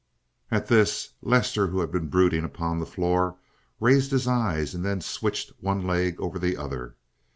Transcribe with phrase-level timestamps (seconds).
[0.49, 3.35] At this Lester, who had been brooding upon the floor,
[3.79, 6.95] raised his eyes and then switched one leg over the other.